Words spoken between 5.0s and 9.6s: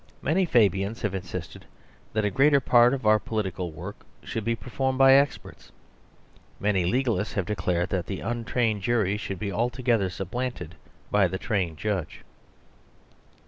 experts. Many legalists have declared that the untrained jury should be